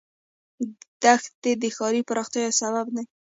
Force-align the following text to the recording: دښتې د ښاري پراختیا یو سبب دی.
دښتې 1.01 1.51
د 1.61 1.63
ښاري 1.75 2.01
پراختیا 2.09 2.41
یو 2.45 2.53
سبب 2.61 2.87
دی. 2.95 3.05